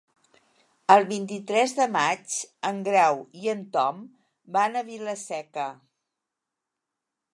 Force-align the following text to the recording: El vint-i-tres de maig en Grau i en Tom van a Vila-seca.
El 0.93 1.03
vint-i-tres 1.09 1.75
de 1.79 1.85
maig 1.97 2.37
en 2.69 2.81
Grau 2.87 3.21
i 3.43 3.53
en 3.53 3.61
Tom 3.77 4.01
van 4.57 4.81
a 4.81 4.85
Vila-seca. 4.89 5.69